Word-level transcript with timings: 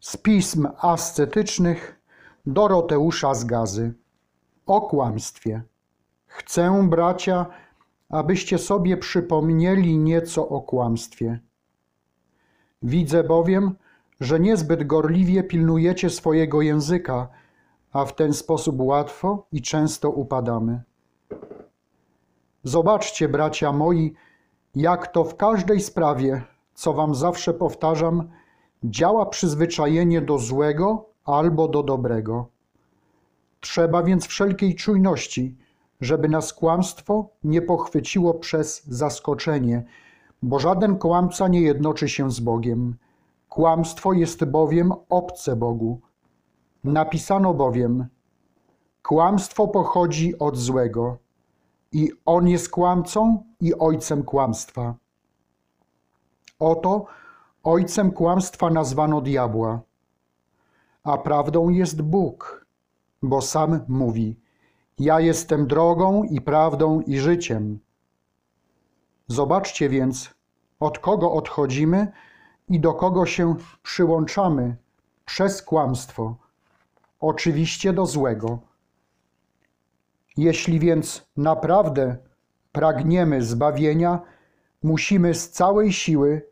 Z 0.00 0.16
pism 0.16 0.68
ascetycznych 0.80 2.00
Doroteusza 2.46 3.34
z 3.34 3.44
Gazy. 3.44 3.94
O 4.66 4.80
kłamstwie. 4.80 5.62
Chcę, 6.26 6.88
bracia, 6.88 7.46
abyście 8.08 8.58
sobie 8.58 8.96
przypomnieli 8.96 9.98
nieco 9.98 10.48
o 10.48 10.60
kłamstwie. 10.60 11.40
Widzę 12.82 13.24
bowiem, 13.24 13.74
że 14.20 14.40
niezbyt 14.40 14.86
gorliwie 14.86 15.42
pilnujecie 15.42 16.10
swojego 16.10 16.62
języka, 16.62 17.28
a 17.92 18.04
w 18.04 18.14
ten 18.14 18.32
sposób 18.32 18.80
łatwo 18.80 19.46
i 19.52 19.62
często 19.62 20.10
upadamy. 20.10 20.82
Zobaczcie, 22.64 23.28
bracia 23.28 23.72
moi, 23.72 24.14
jak 24.74 25.06
to 25.06 25.24
w 25.24 25.36
każdej 25.36 25.80
sprawie, 25.80 26.42
co 26.74 26.92
wam 26.92 27.14
zawsze 27.14 27.54
powtarzam, 27.54 28.28
działa 28.84 29.26
przyzwyczajenie 29.26 30.20
do 30.20 30.38
złego 30.38 31.04
albo 31.24 31.68
do 31.68 31.82
dobrego. 31.82 32.48
Trzeba 33.60 34.02
więc 34.02 34.26
wszelkiej 34.26 34.74
czujności, 34.74 35.56
żeby 36.00 36.28
nas 36.28 36.52
kłamstwo 36.52 37.28
nie 37.44 37.62
pochwyciło 37.62 38.34
przez 38.34 38.86
zaskoczenie, 38.86 39.84
bo 40.42 40.58
żaden 40.58 40.98
kłamca 40.98 41.48
nie 41.48 41.60
jednoczy 41.60 42.08
się 42.08 42.30
z 42.30 42.40
Bogiem. 42.40 42.96
Kłamstwo 43.48 44.12
jest 44.12 44.44
bowiem 44.44 44.92
obce 45.08 45.56
Bogu. 45.56 46.00
Napisano 46.84 47.54
bowiem: 47.54 48.06
Kłamstwo 49.02 49.68
pochodzi 49.68 50.38
od 50.38 50.56
złego, 50.56 51.18
i 51.92 52.12
on 52.24 52.48
jest 52.48 52.70
kłamcą 52.70 53.44
i 53.60 53.74
ojcem 53.78 54.22
kłamstwa. 54.22 54.94
Oto 56.58 57.06
ojcem 57.68 58.12
kłamstwa 58.12 58.70
nazwano 58.70 59.20
diabła, 59.20 59.80
a 61.04 61.18
prawdą 61.18 61.68
jest 61.68 62.02
Bóg, 62.02 62.66
bo 63.22 63.42
sam 63.42 63.80
mówi: 63.88 64.40
Ja 64.98 65.20
jestem 65.20 65.66
drogą 65.66 66.22
i 66.22 66.40
prawdą 66.40 67.00
i 67.00 67.18
życiem. 67.18 67.78
Zobaczcie 69.26 69.88
więc, 69.88 70.34
od 70.80 70.98
kogo 70.98 71.32
odchodzimy 71.32 72.12
i 72.68 72.80
do 72.80 72.94
kogo 72.94 73.26
się 73.26 73.54
przyłączamy 73.82 74.76
przez 75.24 75.62
kłamstwo, 75.62 76.36
oczywiście 77.20 77.92
do 77.92 78.06
złego. 78.06 78.58
Jeśli 80.36 80.80
więc 80.80 81.26
naprawdę 81.36 82.16
pragniemy 82.72 83.42
zbawienia, 83.42 84.20
musimy 84.82 85.34
z 85.34 85.50
całej 85.50 85.92
siły 85.92 86.48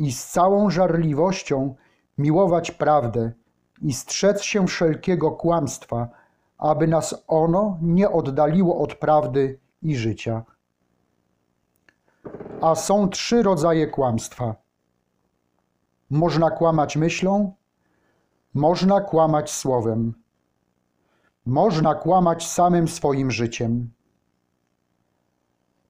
i 0.00 0.12
z 0.12 0.26
całą 0.26 0.70
żarliwością 0.70 1.74
miłować 2.18 2.70
prawdę 2.70 3.32
i 3.82 3.92
strzec 3.92 4.42
się 4.42 4.66
wszelkiego 4.66 5.30
kłamstwa, 5.30 6.08
aby 6.58 6.86
nas 6.86 7.24
ono 7.28 7.78
nie 7.82 8.10
oddaliło 8.10 8.78
od 8.78 8.94
prawdy 8.94 9.58
i 9.82 9.96
życia. 9.96 10.44
A 12.60 12.74
są 12.74 13.08
trzy 13.08 13.42
rodzaje 13.42 13.86
kłamstwa. 13.86 14.54
Można 16.10 16.50
kłamać 16.50 16.96
myślą, 16.96 17.52
można 18.54 19.00
kłamać 19.00 19.50
słowem, 19.50 20.14
można 21.46 21.94
kłamać 21.94 22.48
samym 22.48 22.88
swoim 22.88 23.30
życiem. 23.30 23.90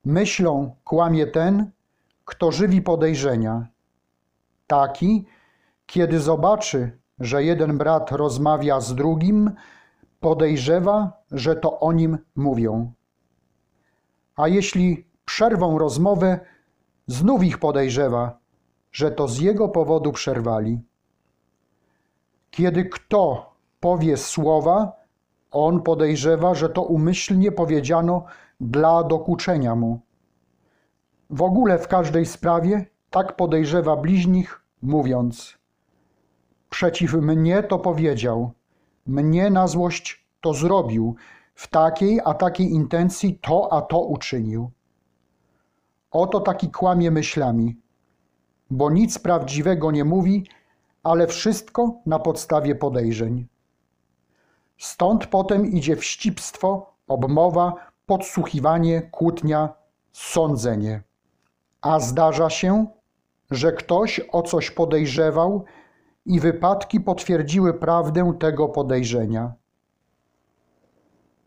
Myślą 0.05 0.77
kłamie 0.85 1.27
ten, 1.27 1.71
kto 2.25 2.53
żywi 2.53 2.83
podejrzenia. 2.83 3.67
Taki, 4.71 5.27
kiedy 5.87 6.21
zobaczy, 6.21 6.99
że 7.21 7.45
jeden 7.45 7.79
brat 7.79 8.13
rozmawia 8.13 8.81
z 8.81 8.95
drugim, 8.95 9.51
podejrzewa, 10.21 11.23
że 11.33 11.57
to 11.57 11.81
o 11.81 11.93
nim 11.93 12.19
mówią. 12.37 12.93
A 14.37 14.49
jeśli 14.49 15.07
przerwą 15.25 15.79
rozmowę, 15.79 16.41
znów 17.07 17.45
ich 17.45 17.59
podejrzewa, 17.59 18.39
że 18.93 19.11
to 19.11 19.29
z 19.29 19.39
jego 19.39 19.69
powodu 19.69 20.13
przerwali. 20.13 20.81
Kiedy 22.51 22.85
kto 22.85 23.53
powie 23.81 24.17
słowa, 24.17 24.93
on 25.51 25.83
podejrzewa, 25.83 26.55
że 26.55 26.69
to 26.69 26.83
umyślnie 26.83 27.53
powiedziano 27.53 28.25
dla 28.61 29.05
dokuczenia 29.05 29.75
mu. 29.75 30.01
W 31.31 31.43
ogóle 31.43 31.79
w 31.79 31.89
każdej 31.89 32.27
sprawie 32.27 32.87
tak 33.11 33.37
podejrzewa 33.37 33.97
bliźnich, 33.97 34.60
mówiąc: 34.83 35.59
Przeciw 36.71 37.13
mnie 37.13 37.63
to 37.63 37.79
powiedział, 37.79 38.53
mnie 39.07 39.51
na 39.51 39.67
złość 39.67 40.27
to 40.41 40.55
zrobił, 40.55 41.17
w 41.55 41.69
takiej 41.69 42.21
a 42.25 42.35
takiej 42.35 42.73
intencji 42.73 43.39
to 43.43 43.73
a 43.73 43.83
to 43.83 44.01
uczynił. 44.01 44.71
Oto 46.11 46.41
taki 46.41 46.71
kłamie 46.71 47.11
myślami, 47.11 47.77
bo 48.71 48.91
nic 48.91 49.19
prawdziwego 49.19 49.91
nie 49.91 50.05
mówi, 50.05 50.47
ale 51.03 51.27
wszystko 51.27 51.95
na 52.07 52.19
podstawie 52.19 52.75
podejrzeń. 52.75 53.47
Stąd 54.79 55.27
potem 55.27 55.67
idzie 55.67 55.97
wścibstwo, 55.97 56.95
obmowa, 57.09 57.75
podsłuchiwanie, 58.07 59.03
kłótnia, 59.03 59.69
sądzenie. 60.13 61.03
A 61.83 62.01
zdarza 62.01 62.51
się, 62.51 62.87
że 63.51 63.73
ktoś 63.73 64.21
o 64.33 64.43
coś 64.43 64.71
podejrzewał 64.71 65.65
i 66.27 66.41
wypadki 66.41 67.01
potwierdziły 67.01 67.75
prawdę 67.75 68.33
tego 68.41 68.69
podejrzenia. 68.69 69.53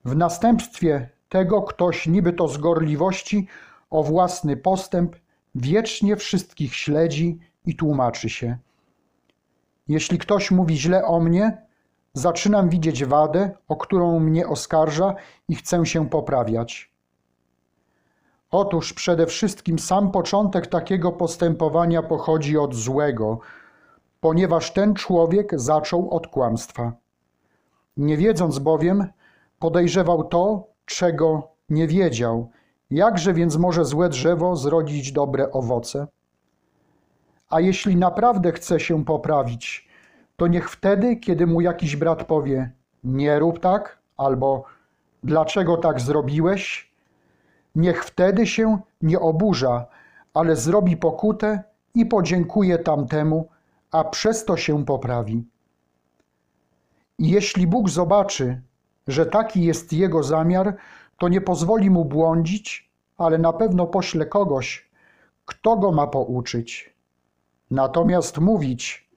W 0.06 0.16
następstwie 0.16 1.10
tego 1.30 1.62
ktoś 1.62 2.08
niby 2.08 2.34
to 2.34 2.48
z 2.48 2.58
gorliwości 2.58 3.48
o 3.90 4.04
własny 4.04 4.58
postęp 4.58 5.16
wiecznie 5.56 6.16
wszystkich 6.16 6.76
śledzi 6.76 7.40
i 7.66 7.76
tłumaczy 7.76 8.30
się. 8.30 8.58
Jeśli 9.88 10.18
ktoś 10.18 10.52
mówi 10.52 10.78
źle 10.78 11.06
o 11.06 11.20
mnie, 11.20 11.58
zaczynam 12.14 12.70
widzieć 12.70 13.06
wadę, 13.06 13.52
o 13.68 13.76
którą 13.76 14.20
mnie 14.20 14.48
oskarża 14.48 15.16
i 15.48 15.56
chcę 15.56 15.86
się 15.86 16.10
poprawiać. 16.10 16.93
Otóż 18.54 18.94
przede 18.94 19.26
wszystkim 19.28 19.80
sam 19.80 20.12
początek 20.12 20.68
takiego 20.68 21.12
postępowania 21.12 22.04
pochodzi 22.04 22.58
od 22.58 22.76
złego, 22.76 23.40
ponieważ 24.20 24.74
ten 24.74 24.96
człowiek 24.96 25.60
zaczął 25.60 26.10
od 26.12 26.28
kłamstwa. 26.28 26.94
Nie 27.98 28.18
wiedząc 28.18 28.60
bowiem, 28.60 29.08
podejrzewał 29.60 30.24
to, 30.24 30.68
czego 30.86 31.48
nie 31.70 31.88
wiedział. 31.88 32.50
Jakże 32.92 33.34
więc 33.34 33.58
może 33.58 33.86
złe 33.86 34.10
drzewo 34.10 34.56
zrodzić 34.56 35.12
dobre 35.12 35.52
owoce? 35.52 36.08
A 37.50 37.60
jeśli 37.60 37.96
naprawdę 37.96 38.52
chce 38.52 38.80
się 38.80 39.06
poprawić, 39.06 39.88
to 40.38 40.48
niech 40.48 40.70
wtedy, 40.70 41.16
kiedy 41.16 41.48
mu 41.48 41.62
jakiś 41.62 41.96
brat 41.96 42.24
powie: 42.24 42.72
Nie 43.04 43.40
rób 43.40 43.60
tak, 43.60 44.00
albo 44.18 44.64
dlaczego 45.24 45.78
tak 45.78 46.02
zrobiłeś, 46.02 46.93
niech 47.76 48.06
wtedy 48.06 48.48
się 48.48 48.80
nie 49.02 49.20
oburza, 49.20 49.86
ale 50.34 50.56
zrobi 50.56 50.98
pokutę 50.98 51.64
i 51.96 52.06
podziękuje 52.06 52.78
tamtemu, 52.78 53.50
a 53.92 54.04
przez 54.04 54.46
to 54.46 54.58
się 54.58 54.86
poprawi. 54.86 55.44
I 57.20 57.30
jeśli 57.30 57.68
Bóg 57.68 57.90
zobaczy, 57.90 58.62
że 59.08 59.26
taki 59.26 59.64
jest 59.64 59.94
jego 59.94 60.24
zamiar, 60.24 60.78
to 61.18 61.28
nie 61.28 61.42
pozwoli 61.42 61.90
mu 61.90 62.06
błądzić, 62.06 62.90
ale 63.18 63.38
na 63.38 63.54
pewno 63.54 63.88
pośle 63.88 64.26
kogoś, 64.26 64.90
kto 65.46 65.78
go 65.78 65.92
ma 65.92 66.08
pouczyć. 66.08 66.94
Natomiast 67.72 68.38
mówić, 68.38 69.10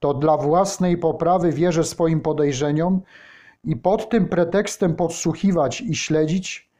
to 0.00 0.14
dla 0.14 0.36
własnej 0.36 0.98
poprawy 0.98 1.52
wierzę 1.52 1.84
swoim 1.84 2.20
podejrzeniom 2.20 3.00
i 3.64 3.76
pod 3.76 4.10
tym 4.10 4.28
pretekstem 4.28 4.94
podsłuchiwać 4.94 5.80
i 5.80 5.94
śledzić, 5.94 6.71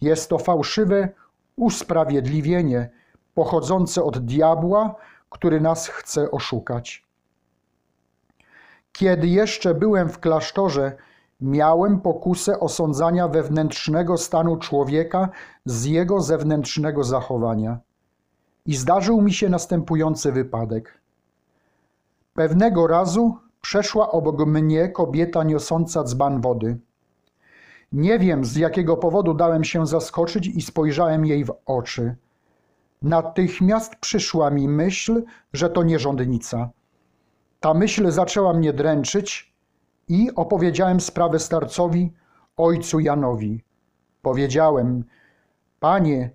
jest 0.00 0.30
to 0.30 0.38
fałszywe 0.38 1.08
usprawiedliwienie 1.56 2.90
pochodzące 3.34 4.02
od 4.02 4.18
diabła, 4.18 4.94
który 5.30 5.60
nas 5.60 5.88
chce 5.88 6.30
oszukać. 6.30 7.04
Kiedy 8.92 9.26
jeszcze 9.26 9.74
byłem 9.74 10.08
w 10.08 10.20
klasztorze, 10.20 10.96
miałem 11.40 12.00
pokusę 12.00 12.60
osądzania 12.60 13.28
wewnętrznego 13.28 14.18
stanu 14.18 14.56
człowieka 14.56 15.28
z 15.64 15.84
jego 15.84 16.20
zewnętrznego 16.20 17.04
zachowania. 17.04 17.78
I 18.66 18.76
zdarzył 18.76 19.22
mi 19.22 19.32
się 19.32 19.48
następujący 19.48 20.32
wypadek. 20.32 21.00
Pewnego 22.34 22.86
razu 22.86 23.38
przeszła 23.60 24.10
obok 24.10 24.46
mnie 24.46 24.88
kobieta 24.88 25.42
niosąca 25.42 26.04
dzban 26.04 26.40
wody. 26.40 26.78
Nie 27.92 28.18
wiem, 28.18 28.44
z 28.44 28.56
jakiego 28.56 28.96
powodu 28.96 29.34
dałem 29.34 29.64
się 29.64 29.86
zaskoczyć 29.86 30.46
i 30.46 30.62
spojrzałem 30.62 31.26
jej 31.26 31.44
w 31.44 31.52
oczy. 31.66 32.16
Natychmiast 33.02 33.96
przyszła 33.96 34.50
mi 34.50 34.68
myśl, 34.68 35.22
że 35.52 35.70
to 35.70 35.82
nierządnica. 35.82 36.70
Ta 37.60 37.74
myśl 37.74 38.10
zaczęła 38.10 38.54
mnie 38.54 38.72
dręczyć 38.72 39.54
i 40.08 40.30
opowiedziałem 40.34 41.00
sprawę 41.00 41.38
starcowi, 41.38 42.12
ojcu 42.56 43.00
Janowi. 43.00 43.64
Powiedziałem, 44.22 45.04
panie, 45.80 46.30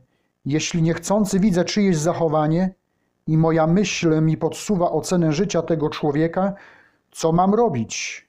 jeśli 0.46 0.82
niechcący 0.82 1.40
widzę 1.40 1.66
czyjeś 1.66 1.98
zachowanie 1.98 2.74
i 3.28 3.38
moja 3.38 3.68
myśl 3.68 4.22
mi 4.22 4.38
podsuwa 4.38 4.92
ocenę 4.92 5.34
życia 5.34 5.62
tego 5.62 5.90
człowieka, 5.90 6.54
co 7.12 7.32
mam 7.32 7.54
robić? 7.54 8.28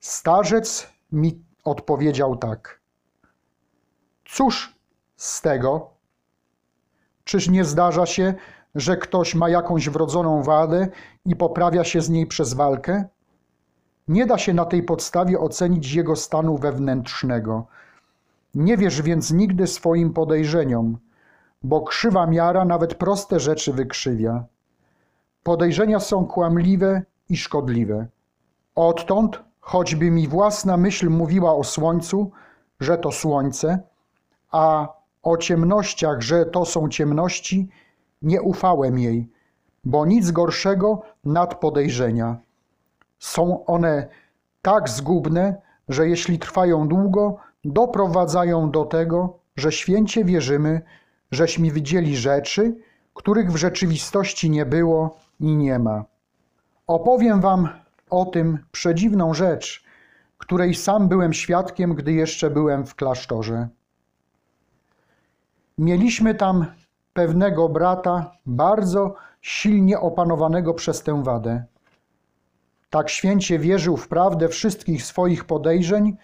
Starzec 0.00 0.92
mi 1.12 1.44
odpowiedział 1.64 2.36
tak. 2.36 2.80
Cóż 4.24 4.76
z 5.16 5.40
tego? 5.40 5.90
Czyż 7.24 7.48
nie 7.48 7.64
zdarza 7.64 8.06
się, 8.06 8.34
że 8.74 8.96
ktoś 8.96 9.34
ma 9.34 9.48
jakąś 9.48 9.88
wrodzoną 9.88 10.42
wadę 10.42 10.88
i 11.24 11.36
poprawia 11.36 11.84
się 11.84 12.00
z 12.00 12.10
niej 12.10 12.26
przez 12.26 12.54
walkę? 12.54 13.04
Nie 14.08 14.26
da 14.26 14.38
się 14.38 14.54
na 14.54 14.64
tej 14.64 14.82
podstawie 14.82 15.40
ocenić 15.40 15.92
jego 15.92 16.16
stanu 16.16 16.58
wewnętrznego. 16.58 17.66
Nie 18.54 18.76
wierz 18.76 19.02
więc 19.02 19.30
nigdy 19.30 19.66
swoim 19.66 20.12
podejrzeniom, 20.12 20.98
bo 21.62 21.80
krzywa 21.80 22.26
miara 22.26 22.64
nawet 22.64 22.94
proste 22.94 23.40
rzeczy 23.40 23.72
wykrzywia. 23.72 24.44
Podejrzenia 25.42 26.00
są 26.00 26.26
kłamliwe 26.26 27.02
i 27.28 27.36
szkodliwe. 27.36 28.06
Odtąd, 28.74 29.42
choćby 29.62 30.10
mi 30.10 30.28
własna 30.28 30.76
myśl 30.76 31.10
mówiła 31.10 31.54
o 31.54 31.64
słońcu, 31.64 32.30
że 32.80 32.98
to 32.98 33.12
słońce, 33.12 33.78
a 34.50 34.88
o 35.22 35.36
ciemnościach, 35.36 36.20
że 36.20 36.46
to 36.46 36.64
są 36.64 36.88
ciemności, 36.88 37.68
nie 38.22 38.42
ufałem 38.42 38.98
jej, 38.98 39.28
bo 39.84 40.06
nic 40.06 40.30
gorszego 40.30 41.02
nad 41.24 41.60
podejrzenia. 41.60 42.36
Są 43.18 43.64
one 43.64 44.08
tak 44.62 44.88
zgubne, 44.88 45.62
że 45.88 46.08
jeśli 46.08 46.38
trwają 46.38 46.88
długo, 46.88 47.36
doprowadzają 47.64 48.70
do 48.70 48.84
tego, 48.84 49.38
że 49.56 49.72
święcie 49.72 50.24
wierzymy, 50.24 50.82
żeśmy 51.30 51.70
widzieli 51.70 52.16
rzeczy, 52.16 52.76
których 53.14 53.52
w 53.52 53.56
rzeczywistości 53.56 54.50
nie 54.50 54.66
było 54.66 55.16
i 55.40 55.56
nie 55.56 55.78
ma. 55.78 56.04
Opowiem 56.86 57.40
Wam 57.40 57.68
o 58.12 58.24
tym 58.24 58.58
przedziwną 58.72 59.34
rzecz, 59.34 59.84
której 60.38 60.74
sam 60.74 61.08
byłem 61.08 61.32
świadkiem, 61.32 61.94
gdy 61.94 62.12
jeszcze 62.12 62.50
byłem 62.50 62.86
w 62.86 62.94
klasztorze. 62.94 63.68
Mieliśmy 65.78 66.34
tam 66.34 66.66
pewnego 67.12 67.68
brata, 67.68 68.32
bardzo 68.46 69.14
silnie 69.40 70.00
opanowanego 70.00 70.74
przez 70.74 71.02
tę 71.02 71.22
wadę. 71.22 71.64
Tak 72.90 73.10
święcie 73.10 73.58
wierzył 73.58 73.96
w 73.96 74.08
prawdę 74.08 74.48
wszystkich 74.48 75.02
swoich 75.02 75.44
podejrzeń, 75.44 76.16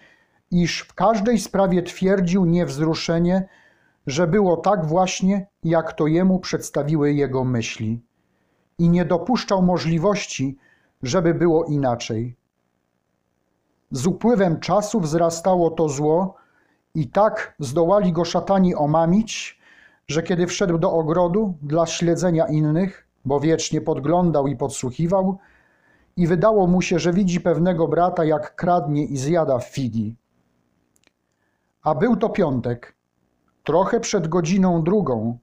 iż 0.51 0.79
w 0.79 0.93
każdej 0.93 1.39
sprawie 1.39 1.83
twierdził 1.83 2.45
niewzruszenie, 2.45 3.47
że 4.07 4.27
było 4.27 4.57
tak 4.57 4.85
właśnie, 4.85 5.47
jak 5.63 5.93
to 5.93 6.07
jemu 6.07 6.39
przedstawiły 6.39 7.13
jego 7.13 7.43
myśli, 7.43 8.01
i 8.79 8.89
nie 8.89 9.05
dopuszczał 9.05 9.61
możliwości, 9.61 10.57
żeby 11.03 11.33
było 11.33 11.65
inaczej. 11.65 12.35
Z 13.91 14.07
upływem 14.07 14.59
czasu 14.59 14.99
wzrastało 14.99 15.71
to 15.71 15.89
zło, 15.89 16.35
i 16.95 17.07
tak 17.07 17.55
zdołali 17.59 18.11
go 18.11 18.25
szatani 18.25 18.75
omamić, 18.75 19.59
że 20.07 20.23
kiedy 20.23 20.47
wszedł 20.47 20.77
do 20.77 20.91
ogrodu 20.91 21.53
dla 21.61 21.85
śledzenia 21.85 22.47
innych, 22.47 23.07
bo 23.25 23.39
wiecznie 23.39 23.81
podglądał 23.81 24.47
i 24.47 24.55
podsłuchiwał, 24.55 25.37
i 26.17 26.27
wydało 26.27 26.67
mu 26.67 26.81
się, 26.81 26.99
że 26.99 27.13
widzi 27.13 27.41
pewnego 27.41 27.87
brata, 27.87 28.25
jak 28.25 28.55
kradnie 28.55 29.05
i 29.05 29.17
zjada 29.17 29.59
figi. 29.59 30.15
A 31.83 31.95
był 31.95 32.15
to 32.15 32.29
piątek, 32.29 32.95
trochę 33.63 33.99
przed 33.99 34.27
godziną 34.27 34.83
drugą. 34.83 35.37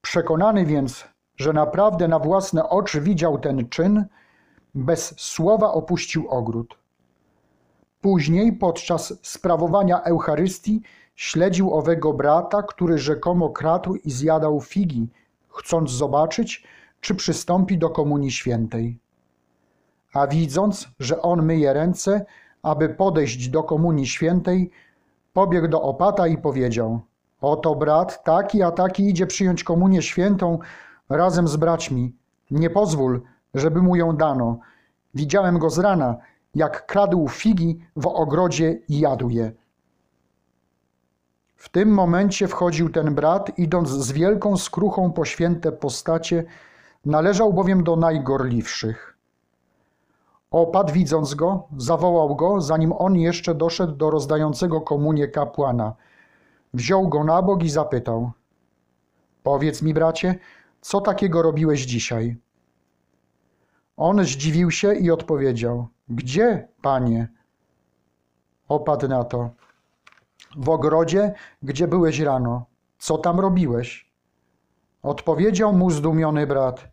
Przekonany 0.00 0.66
więc, 0.66 1.04
że 1.36 1.52
naprawdę 1.52 2.08
na 2.08 2.18
własne 2.18 2.68
oczy 2.68 3.00
widział 3.00 3.38
ten 3.38 3.68
czyn, 3.68 4.04
bez 4.74 5.20
słowa 5.20 5.72
opuścił 5.72 6.28
ogród. 6.28 6.78
Później, 8.00 8.52
podczas 8.52 9.18
sprawowania 9.22 10.02
Eucharystii, 10.02 10.82
śledził 11.16 11.74
owego 11.74 12.12
brata, 12.12 12.62
który 12.62 12.98
rzekomo 12.98 13.50
kradł 13.50 13.94
i 13.94 14.10
zjadał 14.10 14.60
figi, 14.60 15.08
chcąc 15.48 15.90
zobaczyć, 15.90 16.64
czy 17.00 17.14
przystąpi 17.14 17.78
do 17.78 17.90
Komunii 17.90 18.30
Świętej. 18.30 18.98
A 20.14 20.26
widząc, 20.26 20.88
że 20.98 21.22
on 21.22 21.42
myje 21.42 21.72
ręce, 21.72 22.24
aby 22.62 22.88
podejść 22.88 23.48
do 23.48 23.62
Komunii 23.62 24.06
Świętej, 24.06 24.70
pobiegł 25.32 25.68
do 25.68 25.82
opata 25.82 26.26
i 26.26 26.38
powiedział: 26.38 27.00
Oto 27.40 27.74
brat 27.74 28.24
taki 28.24 28.62
a 28.62 28.70
taki 28.70 29.08
idzie 29.08 29.26
przyjąć 29.26 29.64
Komunię 29.64 30.02
Świętą 30.02 30.58
razem 31.08 31.48
z 31.48 31.56
braćmi. 31.56 32.12
Nie 32.50 32.70
pozwól, 32.70 33.22
żeby 33.54 33.82
mu 33.82 33.96
ją 33.96 34.16
dano. 34.16 34.58
Widziałem 35.14 35.58
go 35.58 35.70
z 35.70 35.78
rana, 35.78 36.16
jak 36.54 36.86
kradł 36.86 37.28
figi 37.28 37.80
w 37.96 38.06
ogrodzie 38.06 38.78
i 38.88 39.00
jadł 39.00 39.30
je. 39.30 39.52
W 41.56 41.68
tym 41.68 41.88
momencie 41.88 42.48
wchodził 42.48 42.90
ten 42.90 43.14
brat, 43.14 43.58
idąc 43.58 43.88
z 43.88 44.12
wielką 44.12 44.56
skruchą 44.56 45.12
po 45.12 45.24
święte 45.24 45.72
postacie, 45.72 46.44
należał 47.04 47.52
bowiem 47.52 47.84
do 47.84 47.96
najgorliwszych. 47.96 49.18
Opat, 50.50 50.90
widząc 50.90 51.34
go, 51.34 51.68
zawołał 51.76 52.36
go, 52.36 52.60
zanim 52.60 52.92
on 52.92 53.16
jeszcze 53.16 53.54
doszedł 53.54 53.92
do 53.92 54.10
rozdającego 54.10 54.80
komunię 54.80 55.28
kapłana. 55.28 55.94
Wziął 56.74 57.08
go 57.08 57.24
na 57.24 57.42
bok 57.42 57.62
i 57.62 57.70
zapytał: 57.70 58.30
Powiedz 59.42 59.82
mi, 59.82 59.94
bracie, 59.94 60.38
co 60.80 61.00
takiego 61.00 61.42
robiłeś 61.42 61.80
dzisiaj? 61.80 62.36
On 63.96 64.24
zdziwił 64.24 64.70
się 64.70 64.94
i 64.94 65.10
odpowiedział: 65.10 65.88
Gdzie, 66.08 66.68
panie? 66.82 67.28
Opadł 68.68 69.08
na 69.08 69.24
to. 69.24 69.50
W 70.56 70.68
ogrodzie, 70.68 71.34
gdzie 71.62 71.88
byłeś 71.88 72.20
rano. 72.20 72.66
Co 72.98 73.18
tam 73.18 73.40
robiłeś? 73.40 74.12
Odpowiedział 75.02 75.72
mu 75.72 75.90
zdumiony 75.90 76.46
brat: 76.46 76.88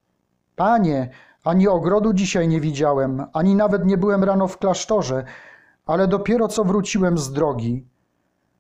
Panie, 0.56 1.10
ani 1.44 1.68
ogrodu 1.68 2.14
dzisiaj 2.14 2.48
nie 2.48 2.62
widziałem, 2.62 3.26
ani 3.34 3.56
nawet 3.56 3.86
nie 3.86 3.98
byłem 3.98 4.24
rano 4.24 4.48
w 4.48 4.58
klasztorze, 4.58 5.24
ale 5.86 6.08
dopiero 6.08 6.48
co 6.48 6.64
wróciłem 6.64 7.18
z 7.18 7.34
drogi. 7.34 7.88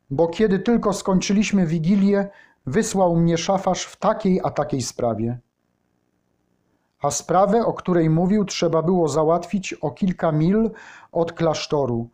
Bo 0.09 0.27
kiedy 0.27 0.59
tylko 0.59 0.93
skończyliśmy 0.93 1.65
wigilię, 1.65 2.29
wysłał 2.65 3.15
mnie 3.15 3.37
szafarz 3.37 3.85
w 3.85 3.95
takiej 3.95 4.41
a 4.43 4.51
takiej 4.51 4.81
sprawie. 4.81 5.39
A 7.01 7.11
sprawę, 7.11 7.65
o 7.65 7.73
której 7.73 8.09
mówił, 8.09 8.45
trzeba 8.45 8.81
było 8.81 9.07
załatwić 9.07 9.73
o 9.73 9.91
kilka 9.91 10.31
mil 10.31 10.71
od 11.11 11.33
klasztoru. 11.33 12.09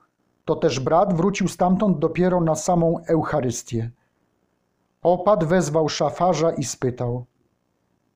To 0.46 0.56
też 0.56 0.80
brat 0.80 1.13
wrócił 1.13 1.48
stamtąd 1.48 2.00
dopiero 2.00 2.42
na 2.42 2.56
samą 2.56 3.04
Eucharystię. 3.08 3.92
Opad 5.01 5.44
wezwał 5.44 5.89
szafarza 5.89 6.51
i 6.51 6.63
spytał: 6.63 7.25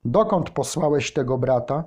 Dokąd 0.06 0.50
posłałeś 0.50 1.14
tego 1.14 1.38
brata? 1.38 1.84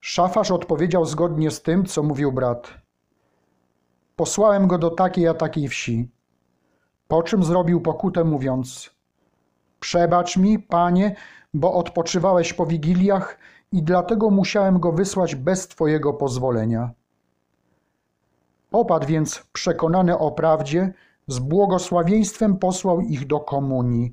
Szafarz 0.00 0.50
odpowiedział 0.50 1.04
zgodnie 1.04 1.50
z 1.50 1.62
tym, 1.62 1.84
co 1.84 2.02
mówił 2.02 2.32
brat. 2.32 2.74
Posłałem 4.16 4.66
go 4.66 4.78
do 4.78 4.90
takiej 4.90 5.28
a 5.28 5.34
takiej 5.34 5.68
wsi. 5.68 6.10
Po 7.08 7.22
czym 7.22 7.44
zrobił 7.44 7.80
pokutę, 7.80 8.24
mówiąc: 8.24 8.90
Przebacz 9.80 10.36
mi, 10.36 10.58
panie, 10.58 11.16
bo 11.54 11.74
odpoczywałeś 11.74 12.52
po 12.52 12.66
wigiliach 12.66 13.38
i 13.72 13.82
dlatego 13.82 14.30
musiałem 14.30 14.80
go 14.80 14.92
wysłać 14.92 15.34
bez 15.34 15.68
twojego 15.68 16.12
pozwolenia. 16.12 16.90
Opadł 18.72 19.06
więc 19.06 19.42
przekonany 19.52 20.18
o 20.18 20.30
prawdzie, 20.30 20.92
z 21.28 21.38
błogosławieństwem 21.38 22.56
posłał 22.56 23.00
ich 23.00 23.26
do 23.26 23.40
komunii. 23.40 24.12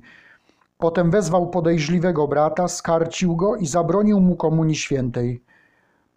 Potem 0.78 1.10
wezwał 1.10 1.50
podejrzliwego 1.50 2.28
brata, 2.28 2.68
skarcił 2.68 3.36
go 3.36 3.56
i 3.56 3.66
zabronił 3.66 4.20
mu 4.20 4.36
komunii 4.36 4.76
świętej. 4.76 5.42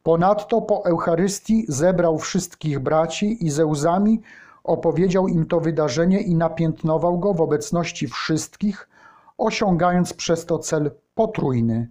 Ponadto 0.03 0.61
po 0.61 0.85
Eucharystii 0.85 1.65
zebrał 1.67 2.17
wszystkich 2.17 2.79
braci 2.79 3.45
i 3.45 3.49
ze 3.49 3.65
łzami 3.65 4.21
opowiedział 4.63 5.27
im 5.27 5.45
to 5.45 5.59
wydarzenie 5.59 6.21
i 6.21 6.35
napiętnował 6.35 7.19
go 7.19 7.33
w 7.33 7.41
obecności 7.41 8.07
wszystkich, 8.07 8.89
osiągając 9.37 10.13
przez 10.13 10.45
to 10.45 10.59
cel 10.59 10.91
potrójny. 11.15 11.89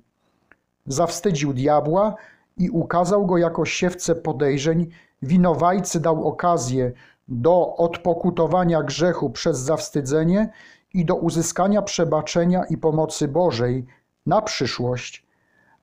Zawstydził 0.86 1.52
diabła 1.52 2.14
i 2.56 2.70
ukazał 2.70 3.26
go 3.26 3.38
jako 3.38 3.64
siewce 3.64 4.14
podejrzeń, 4.14 4.86
winowajcy 5.22 6.00
dał 6.00 6.28
okazję 6.28 6.92
do 7.28 7.76
odpokutowania 7.76 8.82
grzechu 8.82 9.30
przez 9.30 9.58
zawstydzenie 9.58 10.48
i 10.94 11.04
do 11.04 11.14
uzyskania 11.14 11.82
przebaczenia 11.82 12.64
i 12.64 12.76
pomocy 12.76 13.28
Bożej 13.28 13.86
na 14.26 14.42
przyszłość 14.42 15.24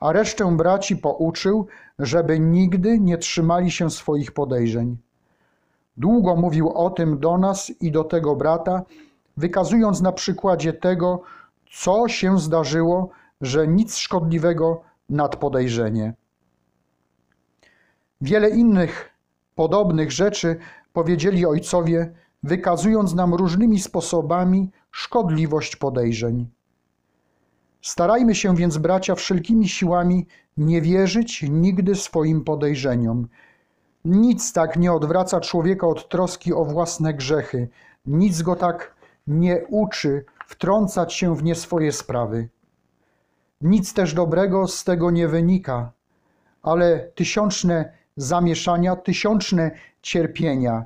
a 0.02 0.12
resztę 0.12 0.58
braci 0.58 0.98
pouczył, 0.98 1.68
żeby 2.00 2.40
nigdy 2.40 3.00
nie 3.00 3.18
trzymali 3.18 3.72
się 3.72 3.90
swoich 3.90 4.32
podejrzeń. 4.32 4.98
Długo 5.98 6.36
mówił 6.36 6.70
o 6.70 6.90
tym 6.90 7.20
do 7.20 7.38
nas 7.38 7.72
i 7.82 7.92
do 7.92 8.04
tego 8.04 8.36
brata, 8.36 8.82
wykazując 9.38 10.02
na 10.02 10.12
przykładzie 10.12 10.74
tego, 10.74 11.22
co 11.72 12.08
się 12.08 12.40
zdarzyło, 12.40 13.10
że 13.42 13.68
nic 13.68 13.96
szkodliwego 13.96 14.82
nad 15.10 15.36
podejrzenie. 15.36 16.14
Wiele 18.22 18.50
innych 18.50 19.10
podobnych 19.56 20.12
rzeczy 20.12 20.58
powiedzieli 20.94 21.46
ojcowie, 21.46 22.14
wykazując 22.44 23.14
nam 23.14 23.34
różnymi 23.34 23.80
sposobami 23.80 24.72
szkodliwość 24.92 25.76
podejrzeń. 25.76 26.50
Starajmy 27.82 28.36
się 28.36 28.56
więc, 28.56 28.78
bracia, 28.78 29.16
wszelkimi 29.16 29.70
siłami 29.70 30.28
nie 30.58 30.82
wierzyć 30.82 31.46
nigdy 31.50 31.96
swoim 31.96 32.44
podejrzeniom. 32.44 33.28
Nic 34.06 34.54
tak 34.54 34.78
nie 34.78 34.94
odwraca 34.94 35.40
człowieka 35.40 35.88
od 35.88 36.10
troski 36.10 36.54
o 36.54 36.66
własne 36.66 37.14
grzechy, 37.14 37.70
nic 38.06 38.42
go 38.42 38.56
tak 38.56 38.96
nie 39.28 39.66
uczy 39.70 40.26
wtrącać 40.48 41.14
się 41.14 41.36
w 41.36 41.44
nie 41.44 41.56
swoje 41.56 41.92
sprawy. 41.92 42.50
Nic 43.62 43.94
też 43.94 44.14
dobrego 44.14 44.68
z 44.68 44.84
tego 44.84 45.12
nie 45.12 45.28
wynika, 45.28 45.92
ale 46.64 47.00
tysiączne 47.16 47.94
zamieszania, 48.18 48.96
tysiączne 48.96 49.72
cierpienia 50.02 50.86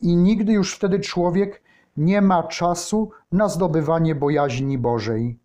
i 0.00 0.16
nigdy 0.16 0.52
już 0.52 0.74
wtedy 0.74 1.00
człowiek 1.00 1.62
nie 1.96 2.22
ma 2.22 2.42
czasu 2.42 3.10
na 3.32 3.48
zdobywanie 3.48 4.14
bojaźni 4.14 4.78
Bożej. 4.78 5.38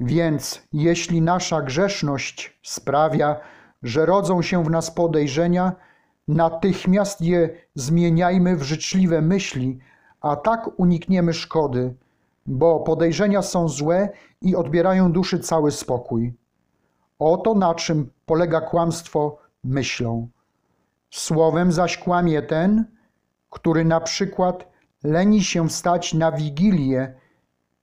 Więc 0.00 0.62
jeśli 0.72 1.22
nasza 1.22 1.62
grzeszność 1.62 2.58
sprawia, 2.62 3.36
że 3.82 4.06
rodzą 4.06 4.42
się 4.42 4.64
w 4.64 4.70
nas 4.70 4.90
podejrzenia, 4.90 5.72
natychmiast 6.28 7.20
je 7.20 7.50
zmieniajmy 7.74 8.56
w 8.56 8.62
życzliwe 8.62 9.22
myśli, 9.22 9.78
a 10.20 10.36
tak 10.36 10.70
unikniemy 10.76 11.32
szkody, 11.32 11.94
bo 12.46 12.80
podejrzenia 12.80 13.42
są 13.42 13.68
złe 13.68 14.08
i 14.42 14.56
odbierają 14.56 15.12
duszy 15.12 15.38
cały 15.38 15.70
spokój. 15.70 16.34
Oto 17.18 17.54
na 17.54 17.74
czym 17.74 18.10
polega 18.26 18.60
kłamstwo 18.60 19.38
myślą. 19.64 20.28
Słowem 21.10 21.72
zaś 21.72 21.98
kłamie 21.98 22.42
ten, 22.42 22.84
który 23.50 23.84
na 23.84 24.00
przykład 24.00 24.68
leni 25.04 25.44
się 25.44 25.68
wstać 25.68 26.14
na 26.14 26.32
wigilię 26.32 27.14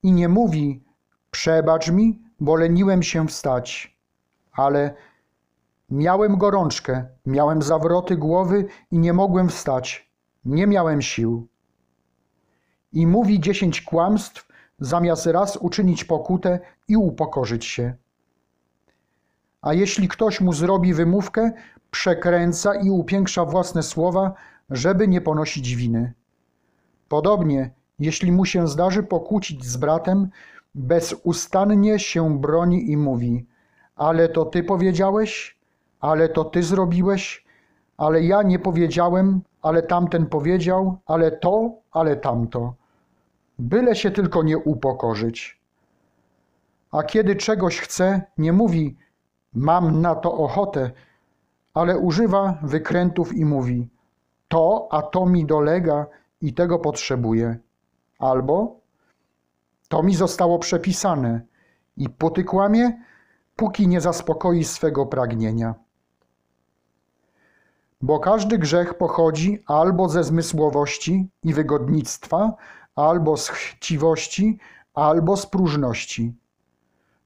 i 0.04 0.12
nie 0.12 0.30
mówi: 0.30 0.84
Przebacz 1.32 1.92
mi, 1.92 2.22
bo 2.40 2.56
leniłem 2.56 3.04
się 3.04 3.28
wstać, 3.28 3.98
ale 4.52 4.94
miałem 5.90 6.38
gorączkę, 6.38 7.06
miałem 7.26 7.62
zawroty 7.62 8.18
głowy 8.18 8.66
i 8.92 9.00
nie 9.00 9.14
mogłem 9.14 9.50
wstać, 9.50 10.12
nie 10.46 10.68
miałem 10.68 11.02
sił. 11.02 11.48
I 12.94 13.08
mówi 13.08 13.40
dziesięć 13.40 13.82
kłamstw, 13.82 14.47
zamiast 14.80 15.26
raz 15.26 15.58
uczynić 15.58 16.04
pokutę 16.04 16.60
i 16.88 16.98
upokorzyć 16.98 17.66
się. 17.66 17.94
A 19.62 19.74
jeśli 19.74 20.08
ktoś 20.08 20.42
mu 20.42 20.54
zrobi 20.54 20.94
wymówkę, 20.94 21.52
przekręca 21.92 22.76
i 22.76 22.90
upiększa 22.90 23.46
własne 23.46 23.84
słowa, 23.84 24.34
żeby 24.70 25.08
nie 25.08 25.22
ponosić 25.22 25.76
winy. 25.76 26.14
Podobnie, 27.10 27.72
jeśli 28.00 28.32
mu 28.32 28.46
się 28.46 28.68
zdarzy 28.68 29.04
pokłócić 29.04 29.66
z 29.66 29.78
bratem, 29.78 30.30
bezustannie 30.76 32.00
się 32.00 32.40
broni 32.40 32.92
i 32.92 32.98
mówi: 32.98 33.46
Ale 33.96 34.30
to 34.30 34.46
ty 34.46 34.64
powiedziałeś, 34.64 35.58
ale 36.00 36.30
to 36.30 36.46
ty 36.46 36.64
zrobiłeś, 36.64 37.46
ale 37.98 38.24
ja 38.24 38.44
nie 38.44 38.60
powiedziałem, 38.60 39.42
ale 39.62 39.84
tamten 39.84 40.26
powiedział, 40.26 40.98
ale 41.06 41.32
to, 41.32 41.72
ale 41.92 42.16
tamto. 42.16 42.74
Byle 43.60 43.96
się 43.96 44.12
tylko 44.12 44.44
nie 44.44 44.58
upokorzyć. 44.58 45.62
A 46.92 47.04
kiedy 47.04 47.36
czegoś 47.36 47.80
chce, 47.80 48.22
nie 48.38 48.54
mówi: 48.54 48.98
Mam 49.54 50.02
na 50.02 50.16
to 50.16 50.34
ochotę, 50.34 50.92
ale 51.74 51.98
używa 51.98 52.60
wykrętów 52.64 53.34
i 53.34 53.46
mówi: 53.46 53.90
To, 54.48 54.88
a 54.92 55.02
to 55.02 55.26
mi 55.26 55.46
dolega 55.46 56.06
i 56.42 56.54
tego 56.54 56.80
potrzebuję. 56.80 57.58
Albo 58.20 58.80
to 59.90 60.04
mi 60.04 60.16
zostało 60.16 60.60
przepisane 60.60 61.42
i 61.98 62.10
po 62.10 62.30
ty 62.30 62.44
kłamie, 62.44 63.04
póki 63.56 63.88
nie 63.88 64.02
zaspokoi 64.02 64.64
swego 64.64 65.06
pragnienia. 65.06 65.76
Bo 68.02 68.20
każdy 68.20 68.58
grzech 68.58 68.94
pochodzi 68.94 69.64
albo 69.66 70.10
ze 70.10 70.24
zmysłowości 70.24 71.30
i 71.44 71.54
wygodnictwa, 71.54 72.54
albo 72.98 73.38
z 73.38 73.50
chciwości, 73.50 74.58
albo 74.94 75.38
z 75.38 75.46
próżności. 75.46 76.34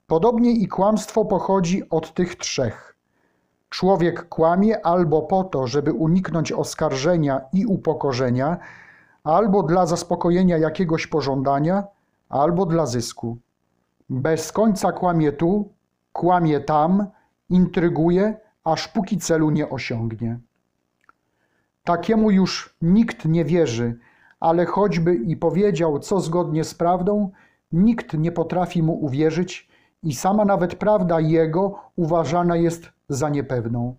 Podobnie 0.07 0.51
i 0.51 0.67
kłamstwo 0.67 1.25
pochodzi 1.25 1.89
od 1.89 2.13
tych 2.13 2.35
trzech. 2.35 2.97
Człowiek 3.69 4.29
kłamie 4.29 4.85
albo 4.85 5.21
po 5.21 5.43
to, 5.43 5.67
żeby 5.67 5.93
uniknąć 5.93 6.51
oskarżenia 6.51 7.41
i 7.53 7.65
upokorzenia, 7.65 8.57
albo 9.23 9.63
dla 9.63 9.85
zaspokojenia 9.85 10.57
jakiegoś 10.57 11.07
pożądania, 11.07 11.83
albo 12.29 12.65
dla 12.65 12.85
zysku. 12.85 13.37
Bez 14.09 14.51
końca 14.51 14.91
kłamie 14.91 15.31
tu, 15.31 15.73
kłamie 16.13 16.59
tam, 16.59 17.07
intryguje, 17.49 18.37
aż 18.63 18.87
póki 18.87 19.17
celu 19.17 19.49
nie 19.49 19.69
osiągnie. 19.69 20.39
Takiemu 21.83 22.31
już 22.31 22.75
nikt 22.81 23.25
nie 23.25 23.45
wierzy, 23.45 23.99
ale 24.41 24.65
choćby 24.65 25.15
i 25.15 25.37
powiedział, 25.37 25.99
co 25.99 26.19
zgodnie 26.19 26.63
z 26.63 26.73
prawdą, 26.73 27.29
nikt 27.71 28.13
nie 28.13 28.31
potrafi 28.31 28.83
mu 28.83 28.93
uwierzyć 28.93 29.69
i 30.03 30.15
sama 30.15 30.45
nawet 30.45 30.75
prawda 30.75 31.19
jego 31.19 31.79
uważana 31.95 32.55
jest 32.55 32.89
za 33.09 33.29
niepewną. 33.29 33.95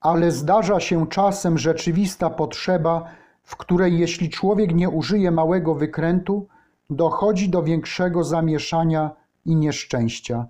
Ale 0.00 0.30
zdarza 0.30 0.80
się 0.80 1.06
czasem 1.06 1.58
rzeczywista 1.58 2.30
potrzeba, 2.30 3.04
w 3.42 3.56
której 3.56 3.98
jeśli 3.98 4.30
człowiek 4.30 4.74
nie 4.74 4.88
użyje 4.88 5.30
małego 5.30 5.74
wykrętu, 5.74 6.46
dochodzi 6.90 7.48
do 7.48 7.62
większego 7.62 8.24
zamieszania 8.24 9.10
i 9.46 9.56
nieszczęścia. 9.56 10.46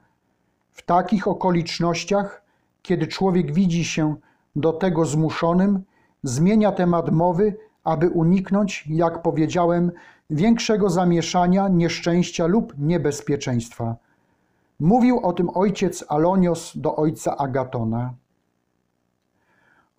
W 0.72 0.82
takich 0.82 1.28
okolicznościach, 1.28 2.42
kiedy 2.82 3.06
człowiek 3.06 3.52
widzi 3.52 3.84
się 3.84 4.14
do 4.56 4.72
tego 4.72 5.04
zmuszonym, 5.04 5.82
zmienia 6.22 6.72
temat 6.72 7.10
mowy, 7.10 7.56
aby 7.84 8.10
uniknąć, 8.10 8.84
jak 8.87 9.22
powiedziałem, 9.22 9.92
większego 10.30 10.90
zamieszania, 10.90 11.68
nieszczęścia 11.68 12.46
lub 12.46 12.75
niebezpieczeństwa. 12.78 13.96
Mówił 14.80 15.18
o 15.18 15.32
tym 15.32 15.50
ojciec 15.54 16.04
Alonios 16.08 16.72
do 16.76 16.96
ojca 16.96 17.37
Agatona. 17.37 18.14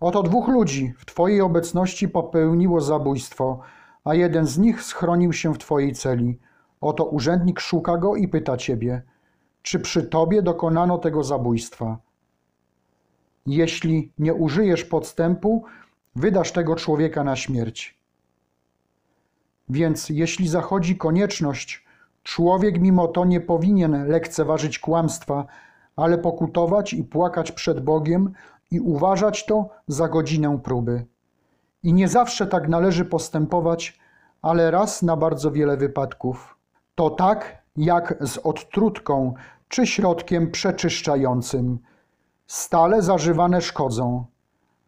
Oto 0.00 0.22
dwóch 0.22 0.48
ludzi 0.48 0.94
w 0.98 1.04
Twojej 1.04 1.40
obecności 1.40 2.08
popełniło 2.08 2.80
zabójstwo, 2.80 3.60
a 4.04 4.14
jeden 4.14 4.46
z 4.46 4.58
nich 4.58 4.82
schronił 4.82 5.32
się 5.32 5.54
w 5.54 5.58
Twojej 5.58 5.92
celi. 5.92 6.38
Oto 6.80 7.04
urzędnik 7.04 7.60
szuka 7.60 7.96
go 7.96 8.16
i 8.16 8.28
pyta 8.28 8.56
Ciebie, 8.56 9.02
czy 9.62 9.80
przy 9.80 10.02
Tobie 10.02 10.42
dokonano 10.42 10.98
tego 10.98 11.24
zabójstwa. 11.24 11.98
Jeśli 13.46 14.12
nie 14.18 14.34
użyjesz 14.34 14.84
podstępu, 14.84 15.64
wydasz 16.16 16.52
tego 16.52 16.76
człowieka 16.76 17.24
na 17.24 17.36
śmierć. 17.36 17.98
Więc 19.68 20.08
jeśli 20.08 20.48
zachodzi 20.48 20.96
konieczność, 20.96 21.84
człowiek 22.22 22.80
mimo 22.80 23.08
to 23.08 23.24
nie 23.24 23.40
powinien 23.40 24.08
lekceważyć 24.08 24.78
kłamstwa, 24.78 25.46
ale 25.96 26.18
pokutować 26.18 26.92
i 26.92 27.04
płakać 27.04 27.52
przed 27.52 27.80
Bogiem 27.80 28.32
i 28.70 28.80
uważać 28.80 29.46
to 29.46 29.68
za 29.88 30.08
godzinę 30.08 30.58
próby. 30.62 31.06
I 31.82 31.92
nie 31.92 32.08
zawsze 32.08 32.46
tak 32.46 32.68
należy 32.68 33.04
postępować, 33.04 33.98
ale 34.42 34.70
raz 34.70 35.02
na 35.02 35.16
bardzo 35.16 35.50
wiele 35.50 35.76
wypadków. 35.76 36.56
To 36.94 37.10
tak 37.10 37.62
jak 37.76 38.14
z 38.20 38.38
odtrutką 38.38 39.34
czy 39.68 39.86
środkiem 39.86 40.50
przeczyszczającym. 40.50 41.78
Stale 42.46 43.02
zażywane 43.02 43.60
szkodzą, 43.60 44.24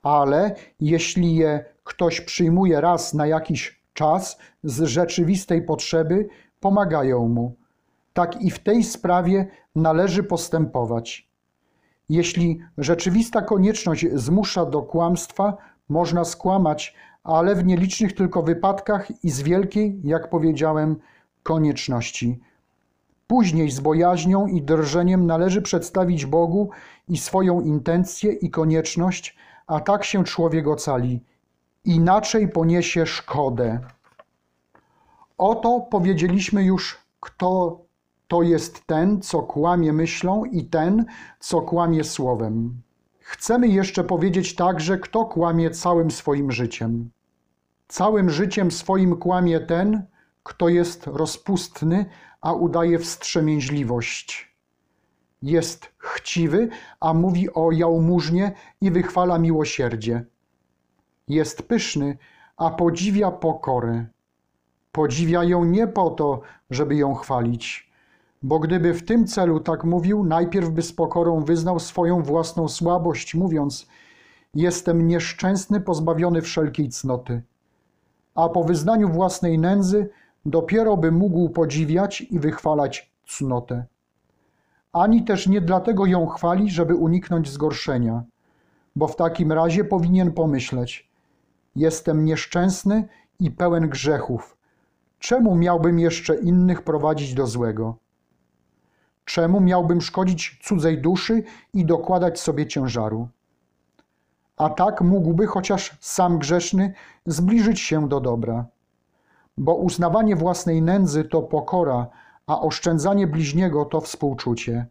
ale 0.04 0.54
jeśli 0.80 1.34
je 1.34 1.64
ktoś 1.84 2.20
przyjmuje 2.20 2.80
raz 2.80 3.14
na 3.14 3.26
jakiś 3.26 3.82
czas 3.92 4.38
z 4.64 4.82
rzeczywistej 4.82 5.62
potrzeby, 5.62 6.28
pomagają 6.60 7.28
mu. 7.28 7.56
Tak 8.12 8.42
i 8.42 8.50
w 8.50 8.58
tej 8.58 8.84
sprawie 8.84 9.46
należy 9.74 10.22
postępować. 10.22 11.28
Jeśli 12.08 12.60
rzeczywista 12.78 13.42
konieczność 13.42 14.06
zmusza 14.14 14.66
do 14.66 14.82
kłamstwa, 14.82 15.56
można 15.88 16.24
skłamać, 16.24 16.94
ale 17.24 17.54
w 17.54 17.64
nielicznych 17.64 18.14
tylko 18.14 18.42
wypadkach 18.42 19.24
i 19.24 19.30
z 19.30 19.42
wielkiej, 19.42 20.00
jak 20.04 20.30
powiedziałem, 20.30 20.96
konieczności. 21.42 22.40
Później 23.26 23.70
z 23.70 23.80
bojaźnią 23.80 24.46
i 24.46 24.62
drżeniem 24.62 25.26
należy 25.26 25.62
przedstawić 25.62 26.26
Bogu 26.26 26.70
i 27.08 27.16
swoją 27.16 27.60
intencję 27.60 28.32
i 28.32 28.50
konieczność, 28.50 29.36
a 29.66 29.80
tak 29.80 30.04
się 30.04 30.24
człowiek 30.24 30.68
ocali. 30.68 31.20
Inaczej 31.84 32.48
poniesie 32.48 33.06
szkodę. 33.06 33.80
Oto 35.38 35.80
powiedzieliśmy 35.80 36.64
już, 36.64 36.98
kto 37.20 37.80
to 38.28 38.42
jest 38.42 38.86
ten, 38.86 39.22
co 39.22 39.42
kłamie 39.42 39.92
myślą 39.92 40.44
i 40.44 40.64
ten, 40.64 41.04
co 41.40 41.62
kłamie 41.62 42.04
słowem. 42.04 42.82
Chcemy 43.20 43.68
jeszcze 43.68 44.04
powiedzieć 44.04 44.54
także, 44.54 44.98
kto 44.98 45.24
kłamie 45.24 45.70
całym 45.70 46.10
swoim 46.10 46.52
życiem. 46.52 47.10
Całym 47.88 48.30
życiem 48.30 48.70
swoim 48.70 49.16
kłamie 49.16 49.60
ten, 49.60 50.06
kto 50.42 50.68
jest 50.68 51.06
rozpustny, 51.06 52.06
a 52.40 52.52
udaje 52.52 52.98
wstrzemięźliwość. 52.98 54.53
Jest 55.44 55.92
chciwy, 55.98 56.68
a 57.00 57.14
mówi 57.14 57.54
o 57.54 57.72
jałmużnie 57.72 58.52
i 58.80 58.90
wychwala 58.90 59.38
miłosierdzie. 59.38 60.24
Jest 61.28 61.62
pyszny, 61.62 62.18
a 62.56 62.70
podziwia 62.70 63.30
pokorę. 63.30 64.06
Podziwia 64.92 65.44
ją 65.44 65.64
nie 65.64 65.86
po 65.86 66.10
to, 66.10 66.40
żeby 66.70 66.96
ją 66.96 67.14
chwalić, 67.14 67.90
bo 68.42 68.58
gdyby 68.58 68.94
w 68.94 69.04
tym 69.04 69.26
celu 69.26 69.60
tak 69.60 69.84
mówił, 69.84 70.24
najpierw 70.24 70.70
by 70.70 70.82
z 70.82 70.92
pokorą 70.92 71.44
wyznał 71.44 71.80
swoją 71.80 72.22
własną 72.22 72.68
słabość, 72.68 73.34
mówiąc: 73.34 73.88
Jestem 74.54 75.06
nieszczęsny, 75.06 75.80
pozbawiony 75.80 76.42
wszelkiej 76.42 76.88
cnoty. 76.88 77.42
A 78.34 78.48
po 78.48 78.64
wyznaniu 78.64 79.08
własnej 79.08 79.58
nędzy 79.58 80.10
dopiero 80.46 80.96
by 80.96 81.12
mógł 81.12 81.48
podziwiać 81.48 82.20
i 82.20 82.38
wychwalać 82.38 83.12
cnotę. 83.26 83.86
Ani 84.94 85.24
też 85.24 85.46
nie 85.46 85.60
dlatego 85.60 86.06
ją 86.06 86.26
chwali, 86.26 86.70
żeby 86.70 86.94
uniknąć 86.94 87.48
zgorszenia, 87.50 88.22
bo 88.96 89.08
w 89.08 89.16
takim 89.16 89.52
razie 89.52 89.84
powinien 89.84 90.32
pomyśleć: 90.32 91.10
Jestem 91.76 92.24
nieszczęsny 92.24 93.08
i 93.40 93.50
pełen 93.50 93.88
grzechów. 93.88 94.56
Czemu 95.18 95.54
miałbym 95.54 95.98
jeszcze 95.98 96.36
innych 96.36 96.82
prowadzić 96.82 97.34
do 97.34 97.46
złego? 97.46 97.96
Czemu 99.24 99.60
miałbym 99.60 100.00
szkodzić 100.00 100.60
cudzej 100.62 101.00
duszy 101.00 101.42
i 101.72 101.84
dokładać 101.84 102.40
sobie 102.40 102.66
ciężaru? 102.66 103.28
A 104.56 104.70
tak 104.70 105.00
mógłby 105.00 105.46
chociaż 105.46 105.96
sam 106.00 106.38
grzeszny 106.38 106.92
zbliżyć 107.26 107.80
się 107.80 108.08
do 108.08 108.20
dobra. 108.20 108.66
Bo 109.58 109.74
uznawanie 109.74 110.36
własnej 110.36 110.82
nędzy 110.82 111.24
to 111.24 111.42
pokora, 111.42 112.06
a 112.46 112.60
oszczędzanie 112.60 113.26
bliźniego 113.26 113.84
to 113.84 114.00
współczucie. 114.00 114.86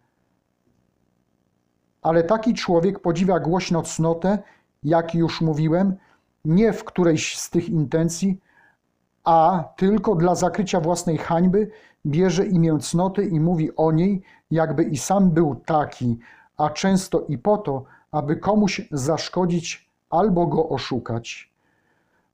Ale 2.02 2.24
taki 2.24 2.54
człowiek 2.54 3.00
podziwia 3.00 3.40
głośno 3.40 3.82
cnotę, 3.82 4.40
jak 4.84 5.16
już 5.16 5.42
mówiłem, 5.42 5.96
nie 6.46 6.74
w 6.74 6.84
którejś 6.84 7.38
z 7.38 7.50
tych 7.50 7.70
intencji, 7.70 8.40
a 9.24 9.64
tylko 9.78 10.16
dla 10.16 10.36
zakrycia 10.36 10.80
własnej 10.80 11.18
hańby 11.18 11.72
bierze 12.06 12.46
imię 12.46 12.78
cnoty 12.82 13.26
i 13.26 13.40
mówi 13.40 13.76
o 13.76 13.92
niej, 13.92 14.22
jakby 14.52 14.84
i 14.84 14.98
sam 14.98 15.30
był 15.32 15.56
taki, 15.56 16.20
a 16.58 16.70
często 16.70 17.26
i 17.28 17.38
po 17.38 17.58
to, 17.58 17.84
aby 18.12 18.36
komuś 18.36 18.82
zaszkodzić 18.92 19.90
albo 20.10 20.48
go 20.48 20.70
oszukać. 20.70 21.52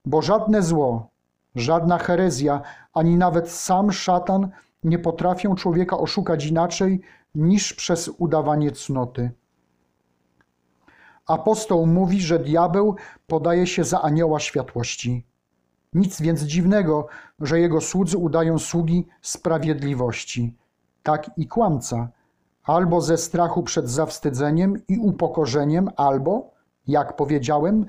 Bo 0.05 0.21
żadne 0.21 0.61
zło, 0.63 1.07
żadna 1.55 1.97
herezja, 1.97 2.61
ani 2.93 3.17
nawet 3.17 3.51
sam 3.51 3.91
szatan 3.91 4.49
nie 4.83 4.99
potrafią 4.99 5.55
człowieka 5.55 5.97
oszukać 5.97 6.45
inaczej 6.45 7.01
niż 7.35 7.73
przez 7.73 8.11
udawanie 8.17 8.71
cnoty. 8.71 9.31
Apostoł 11.27 11.85
mówi, 11.85 12.21
że 12.21 12.39
diabeł 12.39 12.95
podaje 13.27 13.67
się 13.67 13.83
za 13.83 14.01
anioła 14.01 14.39
światłości. 14.39 15.25
Nic 15.93 16.21
więc 16.21 16.41
dziwnego, 16.41 17.07
że 17.39 17.59
jego 17.59 17.81
słudzy 17.81 18.17
udają 18.17 18.59
sługi 18.59 19.07
sprawiedliwości. 19.21 20.57
Tak 21.03 21.31
i 21.37 21.47
kłamca, 21.47 22.09
albo 22.63 23.01
ze 23.01 23.17
strachu 23.17 23.63
przed 23.63 23.89
zawstydzeniem 23.89 24.73
i 24.87 24.97
upokorzeniem, 24.97 25.89
albo, 25.95 26.51
jak 26.87 27.15
powiedziałem, 27.15 27.85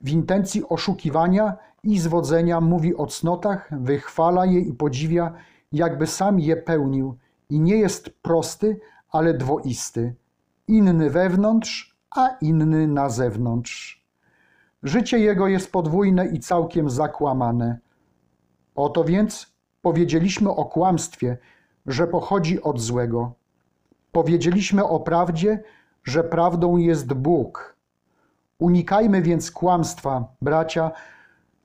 w 0.00 0.10
intencji 0.10 0.68
oszukiwania 0.68 1.56
i 1.82 1.98
zwodzenia 1.98 2.60
mówi 2.60 2.96
o 2.96 3.06
cnotach, 3.06 3.70
wychwala 3.80 4.46
je 4.46 4.60
i 4.60 4.72
podziwia, 4.72 5.34
jakby 5.72 6.06
sam 6.06 6.40
je 6.40 6.56
pełnił 6.56 7.16
i 7.48 7.60
nie 7.60 7.76
jest 7.76 8.10
prosty, 8.22 8.80
ale 9.10 9.34
dwoisty, 9.34 10.14
inny 10.68 11.10
wewnątrz, 11.10 11.96
a 12.10 12.28
inny 12.40 12.88
na 12.88 13.08
zewnątrz. 13.08 14.06
Życie 14.82 15.18
jego 15.18 15.48
jest 15.48 15.72
podwójne 15.72 16.26
i 16.26 16.40
całkiem 16.40 16.90
zakłamane. 16.90 17.78
Oto 18.74 19.04
więc 19.04 19.52
powiedzieliśmy 19.82 20.50
o 20.50 20.64
kłamstwie, 20.64 21.38
że 21.86 22.06
pochodzi 22.06 22.62
od 22.62 22.80
złego. 22.80 23.32
Powiedzieliśmy 24.12 24.84
o 24.84 25.00
prawdzie, 25.00 25.62
że 26.04 26.24
prawdą 26.24 26.76
jest 26.76 27.12
Bóg. 27.12 27.76
Unikajmy 28.58 29.22
więc 29.22 29.50
kłamstwa, 29.50 30.24
bracia, 30.42 30.90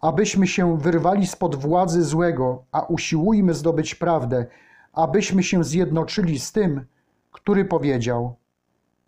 abyśmy 0.01 0.47
się 0.47 0.77
wyrwali 0.77 1.27
spod 1.27 1.55
władzy 1.55 2.03
złego, 2.03 2.63
a 2.71 2.81
usiłujmy 2.81 3.53
zdobyć 3.53 3.95
prawdę, 3.95 4.45
abyśmy 4.93 5.43
się 5.43 5.63
zjednoczyli 5.63 6.39
z 6.39 6.51
tym, 6.51 6.85
który 7.31 7.65
powiedział: 7.65 8.35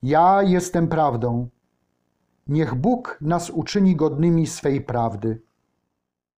Ja 0.03 0.43
jestem 0.43 0.87
prawdą. 0.87 1.49
Niech 2.47 2.75
Bóg 2.75 3.17
nas 3.21 3.49
uczyni 3.49 3.95
godnymi 3.95 4.47
swej 4.47 4.81
prawdy. 4.81 5.41